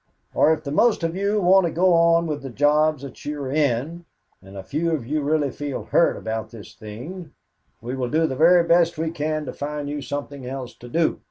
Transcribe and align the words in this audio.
Or, 0.33 0.51
if 0.51 0.63
the 0.63 0.71
most 0.71 1.03
of 1.03 1.15
you 1.15 1.39
want 1.39 1.67
to 1.67 1.71
go 1.71 1.93
on 1.93 2.25
with 2.25 2.41
the 2.41 2.49
jobs 2.49 3.03
that 3.03 3.23
you 3.23 3.39
are 3.43 3.51
in, 3.51 4.05
and 4.41 4.57
a 4.57 4.63
few 4.63 4.89
of 4.93 5.05
you 5.05 5.21
really 5.21 5.51
feel 5.51 5.83
hurt 5.83 6.17
about 6.17 6.49
this 6.49 6.73
thing, 6.73 7.33
we 7.81 7.93
will 7.93 8.09
do 8.09 8.25
the 8.25 8.35
very 8.35 8.67
best 8.67 8.97
we 8.97 9.11
can 9.11 9.45
to 9.45 9.53
find 9.53 9.87
you 9.89 10.01
something 10.01 10.43
else 10.43 10.73
to 10.77 10.89
do. 10.89 11.19